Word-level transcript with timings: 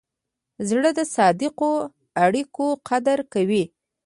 زړه 0.69 0.89
د 0.97 1.01
صادقو 1.15 1.71
اړیکو 2.25 2.65
قدر 2.89 3.19
کوي. 3.33 3.63